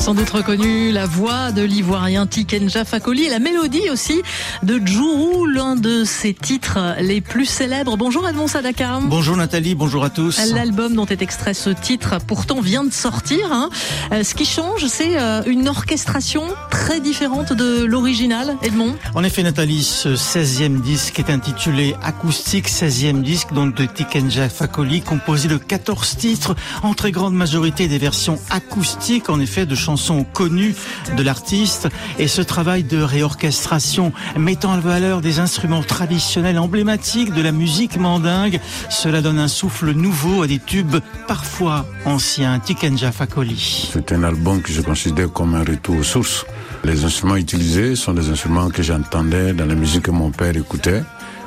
sans 0.00 0.14
doute 0.14 0.30
reconnu 0.30 0.90
la 0.90 1.06
voix 1.06 1.52
de 1.52 1.62
l'ivoirien 1.62 2.26
Tikenja 2.26 2.84
Fakoli 2.84 3.24
et 3.24 3.28
la 3.30 3.38
mélodie 3.38 3.90
aussi 3.90 4.22
de 4.62 4.80
Djourou, 4.84 5.46
l'un 5.46 5.76
de 5.76 6.04
ses 6.04 6.34
titres 6.34 6.78
les 7.00 7.20
plus 7.20 7.46
célèbres. 7.46 7.96
Bonjour 7.96 8.28
Edmond 8.28 8.48
Sadaka. 8.48 8.98
Bonjour 9.02 9.36
Nathalie, 9.36 9.74
bonjour 9.74 10.02
à 10.04 10.10
tous. 10.10 10.52
L'album 10.52 10.94
dont 10.94 11.06
est 11.06 11.22
extrait 11.22 11.54
ce 11.54 11.70
titre 11.70 12.16
pourtant 12.26 12.60
vient 12.60 12.82
de 12.82 12.92
sortir. 12.92 13.52
Hein. 13.52 13.68
Euh, 14.12 14.24
ce 14.24 14.34
qui 14.34 14.44
change, 14.46 14.86
c'est 14.86 15.16
euh, 15.18 15.42
une 15.46 15.68
orchestration 15.68 16.42
très 16.70 16.98
différente 17.00 17.52
de 17.52 17.84
l'original, 17.84 18.56
Edmond. 18.62 18.96
En 19.14 19.22
effet 19.22 19.42
Nathalie, 19.42 19.84
ce 19.84 20.16
16e 20.16 20.80
disque 20.80 21.20
est 21.20 21.30
intitulé 21.30 21.94
Acoustique 22.02 22.68
16e 22.68 23.22
disque 23.22 23.52
donc 23.52 23.76
de 23.76 23.84
Tikenja 23.84 24.48
Fakoli, 24.48 25.02
composé 25.02 25.46
de 25.46 25.56
14 25.56 26.16
titres, 26.16 26.56
en 26.82 26.94
très 26.94 27.12
grande 27.12 27.34
majorité 27.34 27.86
des 27.86 27.98
versions 27.98 28.40
acoustiques, 28.50 29.30
en 29.30 29.38
effet, 29.38 29.66
de 29.66 29.74
chansons 29.84 30.24
connues 30.24 30.74
de 31.16 31.22
l'artiste. 31.22 31.88
Et 32.18 32.28
ce 32.28 32.42
travail 32.42 32.84
de 32.84 33.00
réorchestration 33.00 34.12
mettant 34.36 34.72
en 34.72 34.78
valeur 34.78 35.20
des 35.20 35.38
instruments 35.38 35.82
traditionnels 35.82 36.58
emblématiques 36.58 37.32
de 37.32 37.42
la 37.42 37.52
musique 37.52 37.96
mandingue, 37.98 38.60
cela 38.88 39.20
donne 39.20 39.38
un 39.38 39.48
souffle 39.48 39.92
nouveau 39.92 40.42
à 40.42 40.46
des 40.46 40.58
tubes 40.58 40.96
parfois 41.28 41.86
anciens. 42.04 42.58
Tikenja 42.58 43.12
Fakoli. 43.12 43.90
C'est 43.92 44.12
un 44.12 44.22
album 44.22 44.62
que 44.62 44.72
je 44.72 44.80
considère 44.80 45.30
comme 45.32 45.54
un 45.54 45.64
retour 45.64 45.98
aux 45.98 46.02
sources. 46.02 46.46
Les 46.84 47.04
instruments 47.04 47.36
utilisés 47.36 47.96
sont 47.96 48.12
des 48.12 48.28
instruments 48.30 48.68
que 48.68 48.82
j'entendais 48.82 49.52
dans 49.52 49.66
la 49.66 49.74
musique 49.74 50.02
que 50.02 50.10
mon 50.10 50.30
père 50.30 50.56
écoutait 50.56 51.02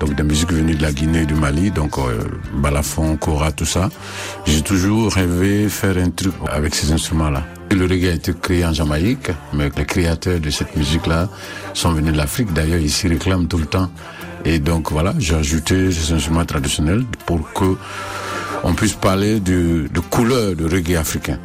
donc 0.00 0.14
des 0.14 0.22
musiques 0.22 0.52
venues 0.52 0.74
de 0.74 0.82
la 0.82 0.92
Guinée 0.92 1.26
du 1.26 1.34
Mali, 1.34 1.70
donc 1.70 1.98
euh, 1.98 2.18
balafon, 2.54 3.16
kora, 3.16 3.52
tout 3.52 3.64
ça. 3.64 3.88
J'ai 4.46 4.62
toujours 4.62 5.12
rêvé 5.12 5.68
faire 5.68 5.96
un 5.98 6.10
truc 6.10 6.34
avec 6.50 6.74
ces 6.74 6.92
instruments-là. 6.92 7.44
Le 7.70 7.84
reggae 7.84 8.08
a 8.08 8.14
été 8.14 8.32
créé 8.32 8.64
en 8.64 8.72
Jamaïque, 8.72 9.30
mais 9.52 9.70
les 9.76 9.84
créateurs 9.84 10.40
de 10.40 10.50
cette 10.50 10.74
musique-là 10.76 11.28
sont 11.74 11.92
venus 11.92 12.12
de 12.12 12.18
l'Afrique. 12.18 12.52
D'ailleurs, 12.52 12.78
ils 12.80 12.90
s'y 12.90 13.08
réclament 13.08 13.46
tout 13.46 13.58
le 13.58 13.66
temps. 13.66 13.90
Et 14.44 14.58
donc 14.58 14.90
voilà, 14.90 15.14
j'ai 15.18 15.34
ajouté 15.34 15.90
ces 15.92 16.12
instruments 16.12 16.44
traditionnels 16.44 17.04
pour 17.26 17.52
que 17.52 17.76
on 18.64 18.74
puisse 18.74 18.94
parler 18.94 19.40
de, 19.40 19.88
de 19.92 20.00
couleur 20.00 20.56
de 20.56 20.64
reggae 20.64 20.96
africain. 20.96 21.38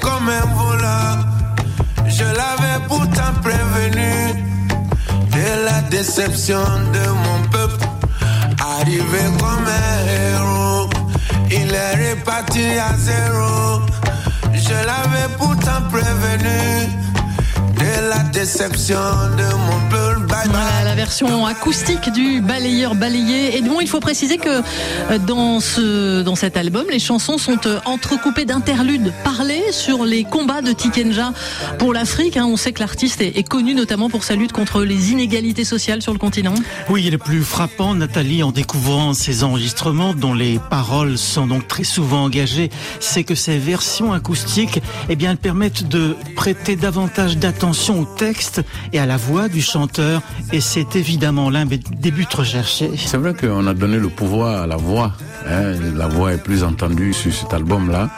Comme 0.00 0.28
un 0.28 0.46
voleur. 0.54 1.18
Je 2.06 2.24
l'avais 2.24 2.86
pourtant 2.88 3.32
prévenu 3.42 4.44
de 5.30 5.64
la 5.66 5.80
déception 5.90 6.64
de 6.92 7.08
mon 7.24 7.48
peuple. 7.50 7.84
Arrivé 8.60 9.24
comme 9.40 9.66
un 9.66 9.96
héros, 10.20 10.90
il 11.50 11.74
est 11.74 12.10
reparti 12.10 12.64
à 12.78 12.96
zéro. 12.96 13.82
Je 14.54 14.74
l'avais 14.88 15.28
pourtant 15.38 15.82
prévenu 15.90 16.60
de 17.80 18.08
la 18.08 18.22
déception 18.32 18.96
de 19.36 19.54
mon 19.66 19.88
peuple. 19.90 20.11
Voilà 20.32 20.84
la 20.84 20.94
version 20.94 21.44
acoustique 21.44 22.10
du 22.10 22.40
balayeur 22.40 22.94
balayé. 22.94 23.54
Et 23.58 23.60
bon, 23.60 23.82
il 23.82 23.86
faut 23.86 24.00
préciser 24.00 24.38
que 24.38 24.48
euh, 24.48 25.18
dans 25.18 25.60
ce 25.60 26.22
dans 26.22 26.36
cet 26.36 26.56
album, 26.56 26.86
les 26.90 26.98
chansons 26.98 27.36
sont 27.36 27.58
euh, 27.66 27.78
entrecoupées 27.84 28.46
d'interludes 28.46 29.12
parlés 29.24 29.62
sur 29.72 30.06
les 30.06 30.24
combats 30.24 30.62
de 30.62 30.72
Tikenja 30.72 31.34
pour 31.78 31.92
l'Afrique. 31.92 32.38
Hein. 32.38 32.46
On 32.46 32.56
sait 32.56 32.72
que 32.72 32.80
l'artiste 32.80 33.20
est, 33.20 33.46
connu 33.46 33.74
notamment 33.74 34.08
pour 34.08 34.24
sa 34.24 34.34
lutte 34.34 34.52
contre 34.52 34.82
les 34.82 35.12
inégalités 35.12 35.64
sociales 35.64 36.00
sur 36.00 36.14
le 36.14 36.18
continent. 36.18 36.54
Oui, 36.88 37.04
il 37.06 37.12
est 37.12 37.18
plus 37.18 37.42
frappant, 37.42 37.94
Nathalie, 37.94 38.42
en 38.42 38.52
découvrant 38.52 39.12
ces 39.12 39.44
enregistrements 39.44 40.14
dont 40.14 40.32
les 40.32 40.58
paroles 40.70 41.18
sont 41.18 41.46
donc 41.46 41.68
très 41.68 41.84
souvent 41.84 42.24
engagées, 42.24 42.70
c'est 43.00 43.24
que 43.24 43.34
ces 43.34 43.58
versions 43.58 44.14
acoustiques, 44.14 44.80
eh 45.10 45.16
bien, 45.16 45.32
elles 45.32 45.36
permettent 45.36 45.88
de 45.88 46.16
prêter 46.36 46.76
davantage 46.76 47.36
d'attention 47.36 48.00
au 48.00 48.04
texte 48.04 48.62
et 48.94 48.98
à 48.98 49.04
la 49.04 49.18
voix 49.18 49.48
du 49.48 49.60
chanteur 49.60 50.21
et 50.52 50.60
c'est 50.60 50.96
évidemment 50.96 51.50
l'un 51.50 51.66
des 51.66 52.10
buts 52.10 52.26
recherchés. 52.34 52.90
C'est 52.96 53.16
vrai 53.16 53.34
qu'on 53.34 53.66
a 53.66 53.74
donné 53.74 53.98
le 53.98 54.08
pouvoir 54.08 54.62
à 54.62 54.66
la 54.66 54.76
voix. 54.76 55.12
Hein. 55.48 55.74
La 55.96 56.08
voix 56.08 56.32
est 56.32 56.42
plus 56.42 56.62
entendue 56.64 57.12
sur 57.12 57.32
cet 57.32 57.54
album-là. 57.54 58.10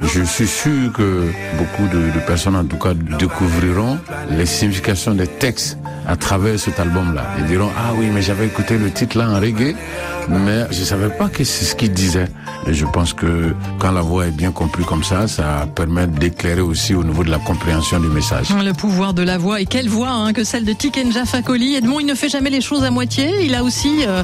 Je 0.00 0.22
suis 0.22 0.48
sûr 0.48 0.92
que 0.92 1.28
beaucoup 1.56 1.86
de, 1.94 2.10
de, 2.10 2.18
personnes, 2.26 2.56
en 2.56 2.64
tout 2.64 2.78
cas, 2.78 2.94
découvriront 2.94 3.98
les 4.30 4.46
significations 4.46 5.14
des 5.14 5.28
textes 5.28 5.78
à 6.06 6.16
travers 6.16 6.58
cet 6.58 6.80
album-là. 6.80 7.24
Ils 7.38 7.46
diront, 7.46 7.70
ah 7.76 7.92
oui, 7.96 8.06
mais 8.12 8.22
j'avais 8.22 8.46
écouté 8.46 8.78
le 8.78 8.90
titre 8.90 9.18
là 9.18 9.30
en 9.30 9.40
reggae, 9.40 9.74
mais 10.28 10.66
je 10.70 10.82
savais 10.84 11.08
pas 11.08 11.28
que 11.28 11.44
c'est 11.44 11.64
ce 11.64 11.74
qu'il 11.74 11.92
disait. 11.92 12.28
Et 12.66 12.72
je 12.74 12.86
pense 12.86 13.12
que 13.12 13.54
quand 13.78 13.92
la 13.92 14.00
voix 14.00 14.26
est 14.26 14.30
bien 14.30 14.50
comprise 14.50 14.86
comme 14.86 15.04
ça, 15.04 15.28
ça 15.28 15.66
permet 15.74 16.06
d'éclairer 16.06 16.60
aussi 16.60 16.94
au 16.94 17.04
niveau 17.04 17.24
de 17.24 17.30
la 17.30 17.38
compréhension 17.38 18.00
du 18.00 18.08
message. 18.08 18.48
Le 18.50 18.72
pouvoir 18.72 19.12
de 19.12 19.22
la 19.22 19.36
voix. 19.36 19.60
Et 19.60 19.66
quelle 19.66 19.88
voix 19.88 20.10
hein, 20.10 20.32
que 20.32 20.44
celle 20.44 20.64
de 20.64 20.72
Tikenja 20.72 21.26
Fakoli. 21.26 21.74
Edmond, 21.74 22.00
il 22.00 22.06
ne 22.06 22.14
fait 22.14 22.28
jamais 22.28 22.50
les 22.50 22.60
choses 22.60 22.84
à 22.84 22.90
moitié. 22.90 23.44
Il 23.44 23.54
a 23.54 23.62
aussi 23.62 24.04
euh, 24.06 24.22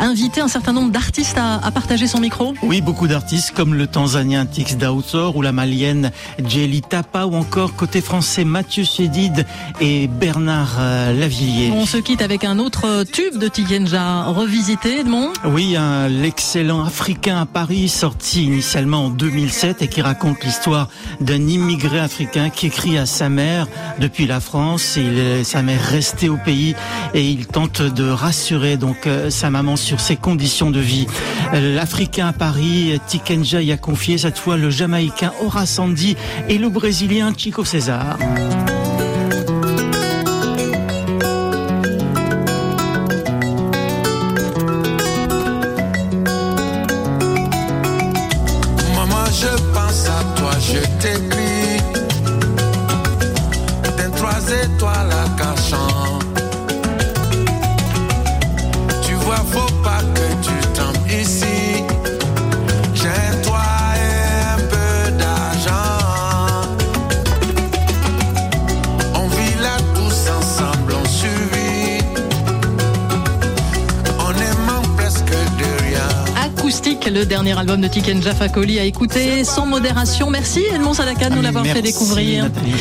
invité 0.00 0.40
un 0.40 0.48
certain 0.48 0.72
nombre 0.72 0.90
d'artistes 0.90 1.36
à, 1.36 1.56
à, 1.64 1.70
partager 1.70 2.06
son 2.06 2.20
micro. 2.20 2.54
Oui, 2.62 2.80
beaucoup 2.80 3.08
d'artistes 3.08 3.52
comme 3.54 3.74
le 3.74 3.86
Tanzanien 3.86 4.46
Tix 4.46 4.76
Daoutor 4.76 5.36
ou 5.36 5.42
la 5.42 5.52
Malienne 5.52 6.10
Djeli 6.42 6.80
Tapa 6.80 7.24
ou 7.24 7.34
encore 7.34 7.74
côté 7.74 8.00
français 8.00 8.44
Mathieu 8.44 8.84
Chédid 8.84 9.44
et 9.80 10.06
Bernard 10.06 10.76
euh, 10.78 11.12
Lavillier. 11.22 11.70
On 11.70 11.86
se 11.86 11.98
quitte 11.98 12.20
avec 12.20 12.42
un 12.42 12.58
autre 12.58 13.04
tube 13.04 13.38
de 13.38 13.46
Tikenja 13.46 14.24
revisité, 14.24 14.98
Edmond. 14.98 15.32
Oui, 15.44 15.76
l'excellent 16.08 16.82
Africain 16.84 17.40
à 17.40 17.46
Paris 17.46 17.88
sorti 17.88 18.42
initialement 18.42 19.06
en 19.06 19.08
2007 19.08 19.82
et 19.82 19.86
qui 19.86 20.02
raconte 20.02 20.42
l'histoire 20.42 20.88
d'un 21.20 21.46
immigré 21.46 22.00
africain 22.00 22.50
qui 22.50 22.66
écrit 22.66 22.98
à 22.98 23.06
sa 23.06 23.28
mère 23.28 23.68
depuis 24.00 24.26
la 24.26 24.40
France. 24.40 24.96
Il, 24.96 25.44
sa 25.44 25.62
mère 25.62 25.80
restée 25.80 26.28
au 26.28 26.38
pays 26.38 26.74
et 27.14 27.24
il 27.24 27.46
tente 27.46 27.82
de 27.82 28.08
rassurer 28.08 28.76
donc 28.76 29.06
euh, 29.06 29.30
sa 29.30 29.48
maman 29.48 29.76
sur 29.76 30.00
ses 30.00 30.16
conditions 30.16 30.72
de 30.72 30.80
vie. 30.80 31.06
L'Africain 31.52 32.26
à 32.26 32.32
Paris, 32.32 33.00
Tikenja 33.06 33.62
y 33.62 33.70
a 33.70 33.76
confié 33.76 34.18
cette 34.18 34.38
fois 34.38 34.56
le 34.56 34.70
Jamaïcain 34.70 35.32
Horace 35.40 35.70
Sandy 35.70 36.16
et 36.48 36.58
le 36.58 36.68
Brésilien 36.68 37.32
Chico 37.36 37.64
César. 37.64 38.18
Acoustique, 76.72 77.04
le 77.04 77.26
dernier 77.26 77.58
album 77.58 77.82
de 77.82 77.86
Tiken 77.86 78.22
Jaffa 78.22 78.46
Fakoli 78.46 78.78
à 78.78 78.84
écouter 78.84 79.44
sans 79.44 79.66
modération. 79.66 80.30
Merci 80.30 80.62
Edmond 80.74 80.94
Sadaka 80.94 81.28
de 81.28 81.34
nous 81.34 81.42
l'avoir 81.42 81.66
fait 81.66 81.82
découvrir. 81.82 82.44
Nathalie. 82.44 82.72